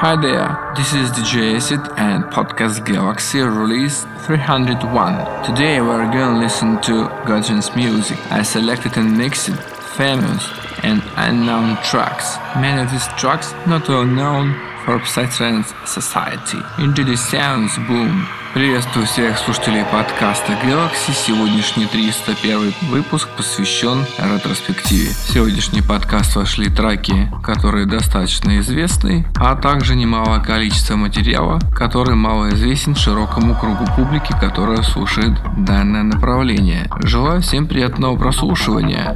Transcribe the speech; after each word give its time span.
Hi 0.00 0.16
there, 0.16 0.72
this 0.78 0.94
is 0.94 1.10
DJ 1.10 1.56
Acid 1.56 1.80
and 1.98 2.24
Podcast 2.24 2.86
Galaxy 2.86 3.40
release 3.40 4.06
301. 4.24 5.44
Today 5.44 5.82
we're 5.82 6.10
gonna 6.10 6.38
listen 6.40 6.80
to 6.80 7.04
Godwin's 7.26 7.76
music. 7.76 8.16
I 8.32 8.42
selected 8.42 8.96
and 8.96 9.18
mixed 9.18 9.50
famous 9.98 10.48
and 10.82 11.02
unknown 11.16 11.76
tracks. 11.84 12.38
Many 12.56 12.80
of 12.80 12.90
these 12.90 13.06
tracks 13.18 13.52
not 13.66 13.86
well 13.90 14.06
known 14.06 14.54
for 14.86 15.00
Psytrance 15.00 15.68
Society. 15.86 16.62
Into 16.82 17.04
the 17.04 17.18
sounds 17.18 17.76
boom. 17.86 18.26
Приветствую 18.52 19.06
всех 19.06 19.38
слушателей 19.38 19.84
подкаста 19.84 20.54
Galaxy. 20.54 21.12
Сегодняшний 21.14 21.86
301 21.86 22.74
выпуск 22.90 23.28
посвящен 23.36 24.04
ретроспективе. 24.18 25.10
В 25.10 25.32
сегодняшний 25.32 25.82
подкаст 25.82 26.34
вошли 26.34 26.68
треки, 26.68 27.30
которые 27.44 27.86
достаточно 27.86 28.58
известны, 28.58 29.24
а 29.36 29.54
также 29.54 29.94
немалое 29.94 30.40
количество 30.40 30.96
материала, 30.96 31.60
который 31.72 32.16
мало 32.16 32.48
известен 32.48 32.96
широкому 32.96 33.54
кругу 33.54 33.84
публики, 33.94 34.34
которая 34.40 34.82
слушает 34.82 35.38
данное 35.56 36.02
направление. 36.02 36.90
Желаю 37.04 37.42
всем 37.42 37.68
приятного 37.68 38.16
прослушивания. 38.16 39.14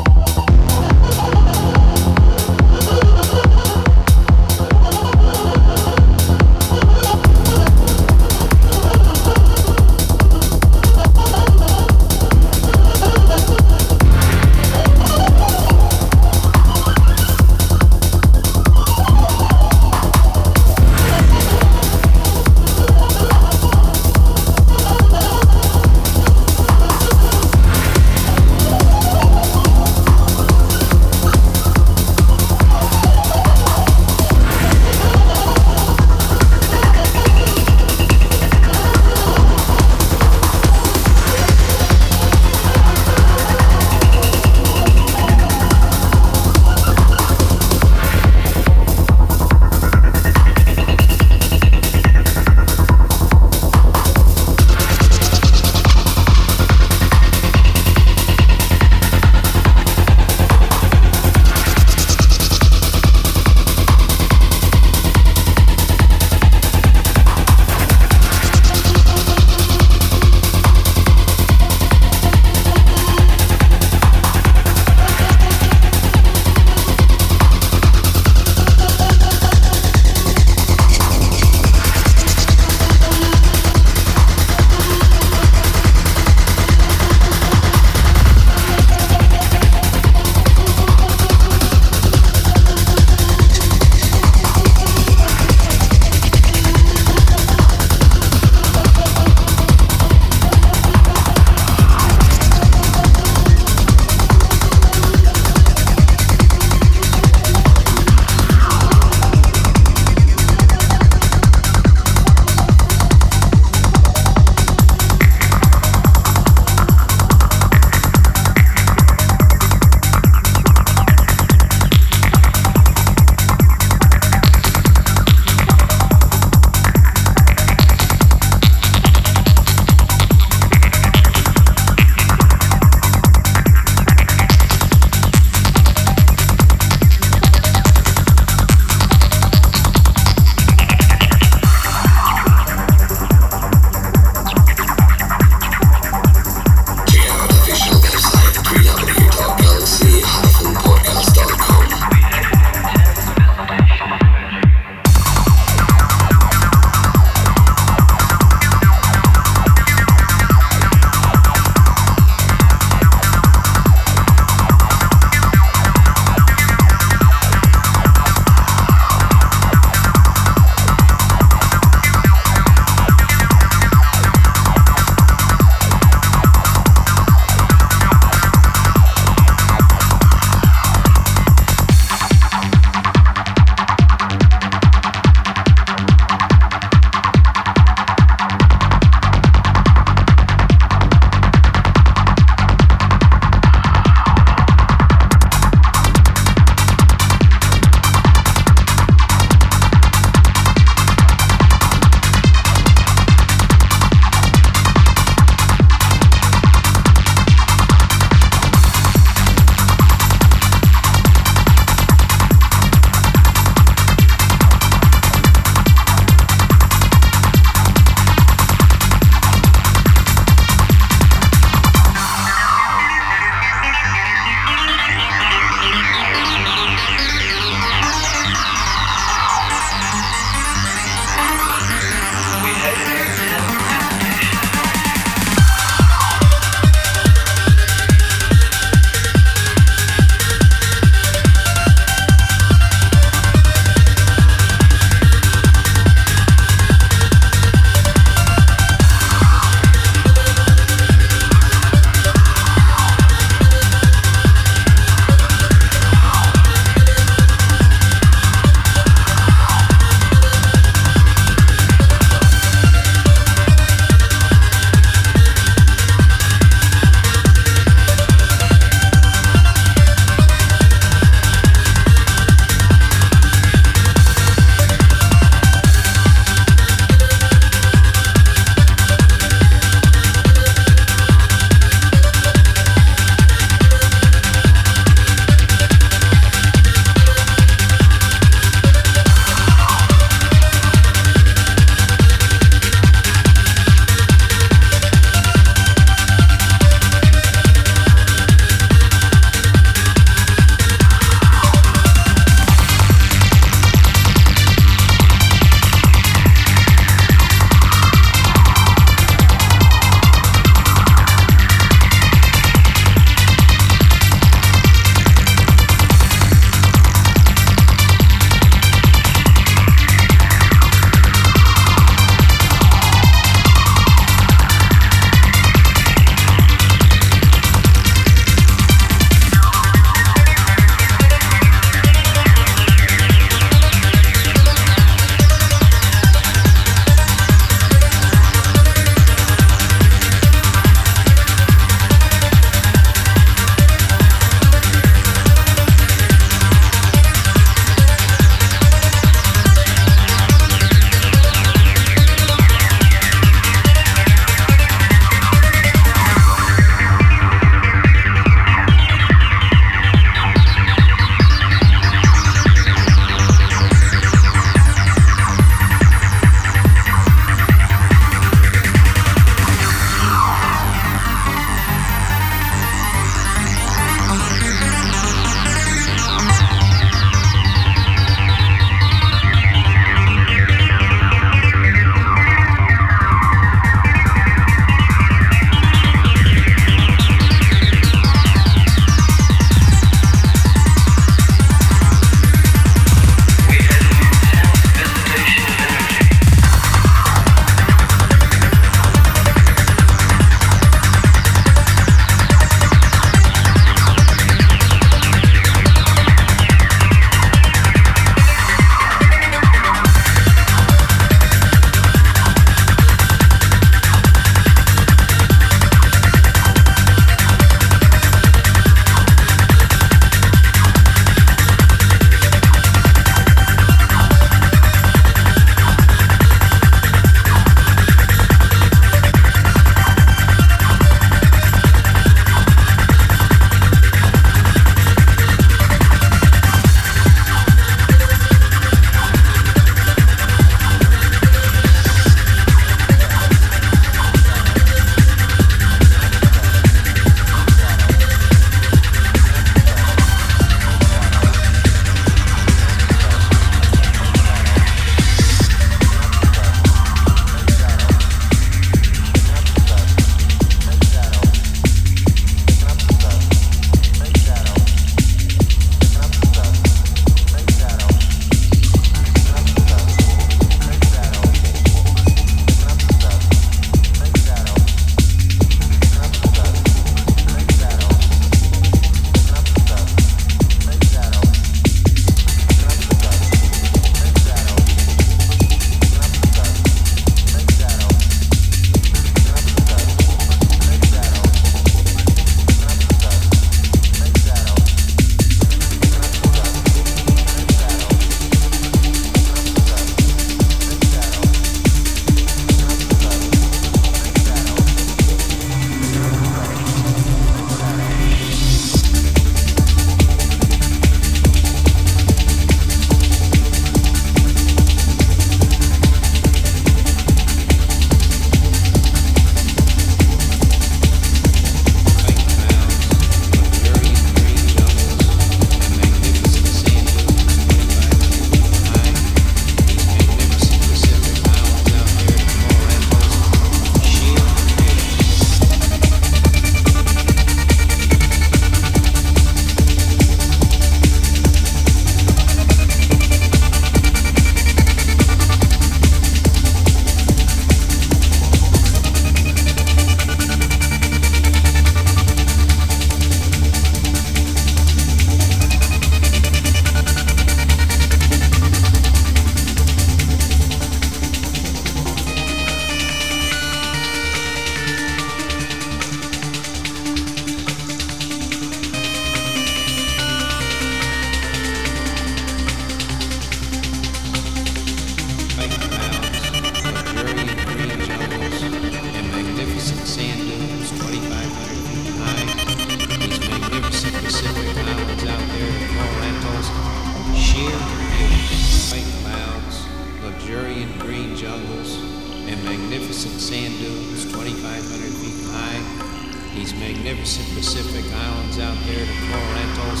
These 596.64 596.80
magnificent 596.80 597.46
Pacific 597.58 598.10
islands 598.14 598.58
out 598.58 598.78
there, 598.86 599.04
the 599.04 599.12
coral 599.28 599.72
atolls, 599.72 600.00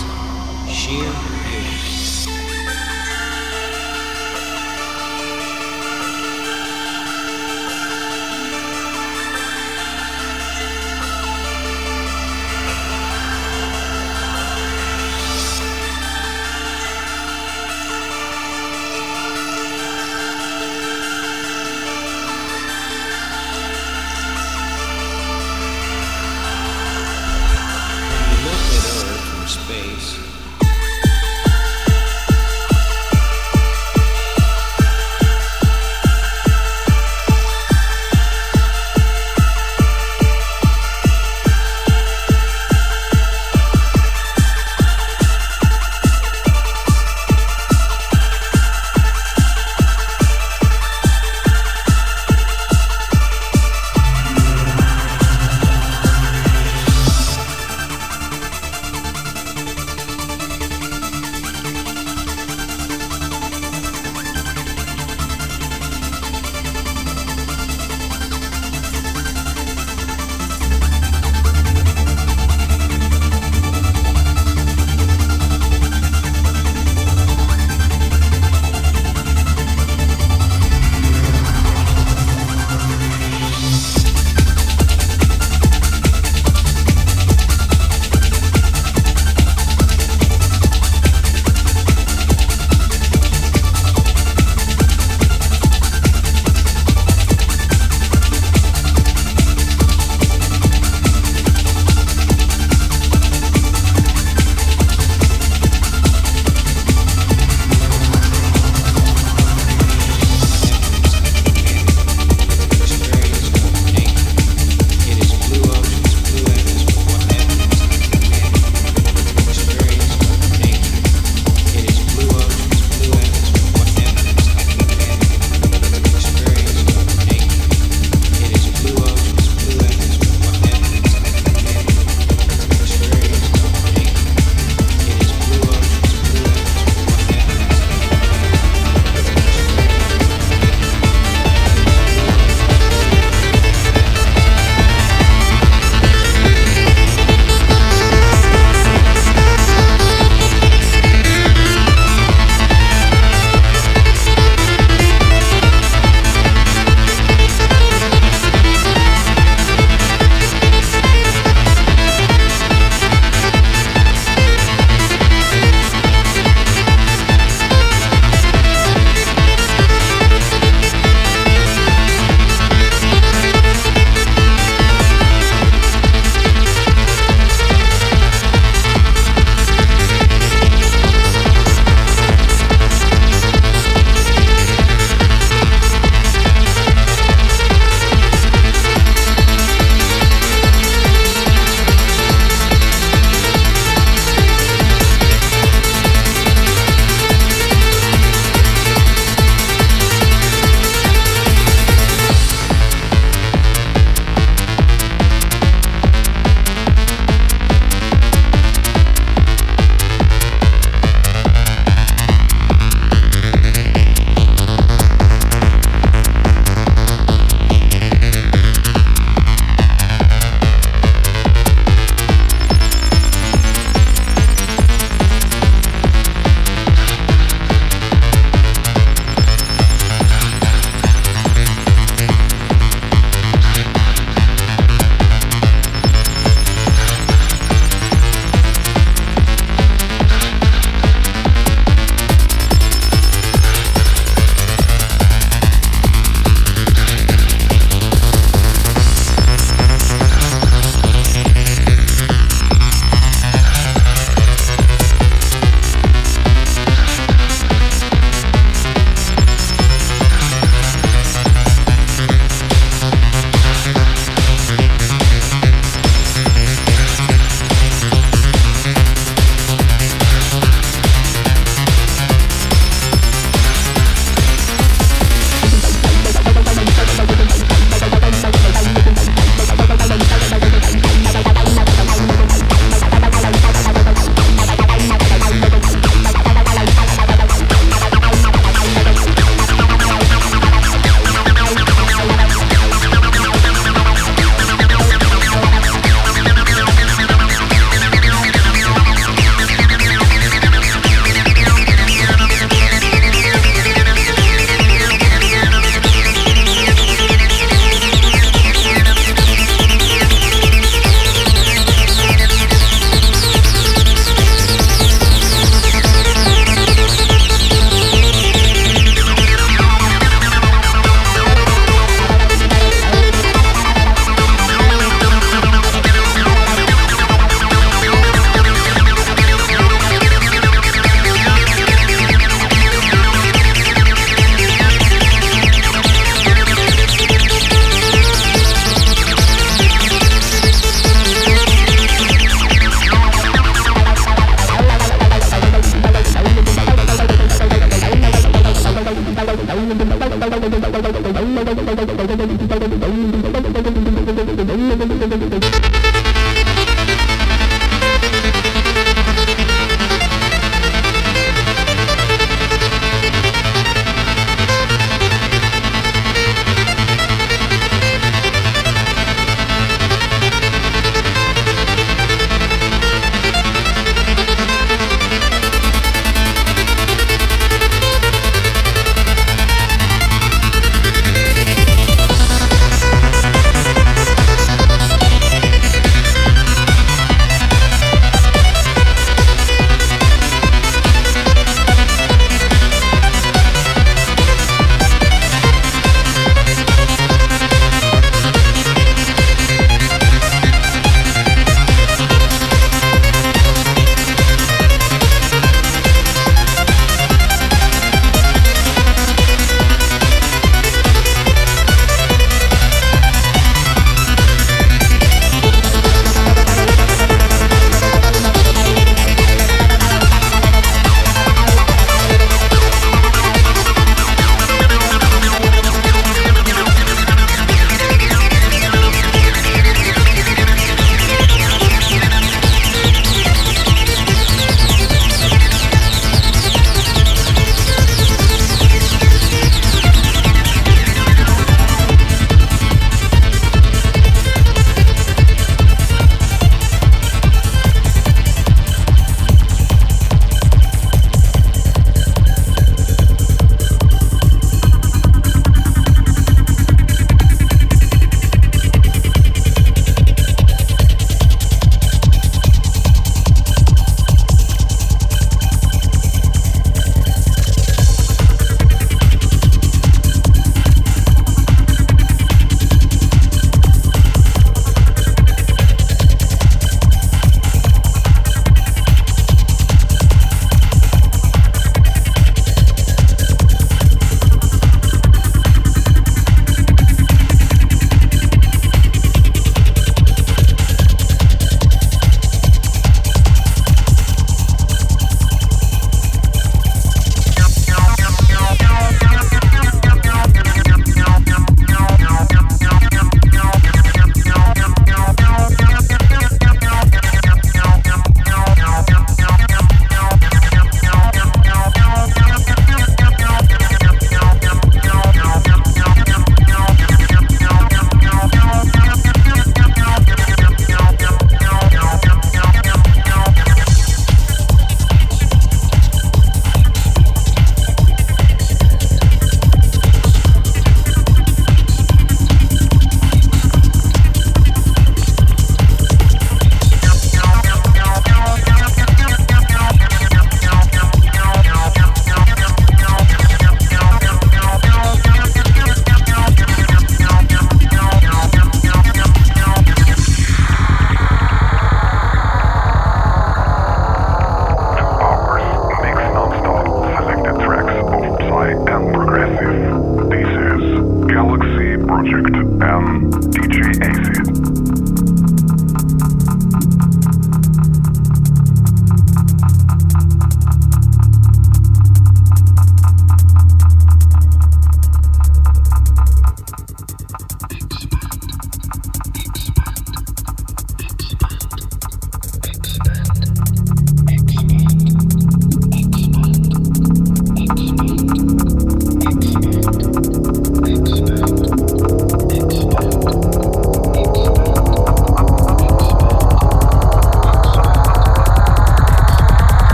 sheer 0.74 1.04
beauty. 1.50 1.93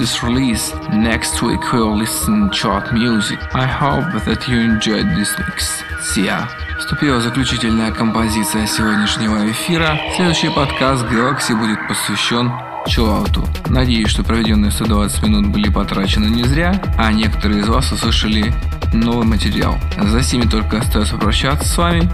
This 0.00 0.22
release. 0.22 0.72
Next 0.90 1.42
week 1.42 1.60
we'll 1.72 1.94
listen 1.94 2.50
chart 2.50 2.90
music. 2.90 3.38
I 3.54 3.66
hope 3.66 4.08
that 4.24 4.48
you 4.48 4.58
enjoyed 4.58 5.04
this 5.14 5.36
mix. 5.38 5.84
See 6.00 6.24
ya! 6.24 6.48
Вступила 6.78 7.20
заключительная 7.20 7.92
композиция 7.92 8.66
сегодняшнего 8.66 9.50
эфира. 9.50 10.00
Следующий 10.16 10.48
подкаст 10.48 11.04
Galaxy 11.04 11.54
будет 11.54 11.86
посвящен 11.86 12.50
чиллауту. 12.86 13.46
Надеюсь, 13.66 14.08
что 14.08 14.24
проведенные 14.24 14.70
120 14.70 15.22
минут 15.22 15.46
были 15.48 15.68
потрачены 15.68 16.26
не 16.26 16.44
зря, 16.44 16.80
а 16.96 17.12
некоторые 17.12 17.60
из 17.60 17.68
вас 17.68 17.92
услышали 17.92 18.54
новый 18.94 19.26
материал. 19.26 19.76
За 20.00 20.20
всеми 20.20 20.44
только 20.44 20.78
остается 20.78 21.18
прощаться 21.18 21.68
с 21.68 21.76
вами. 21.76 22.10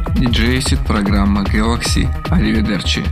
Сид, 0.61 0.81
программа 0.81 1.43
Galaxy. 1.43 2.09
Аривидерчи. 2.31 3.05